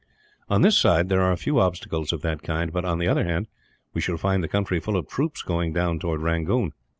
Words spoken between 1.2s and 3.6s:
are few obstacles of that kind but, on the other hand,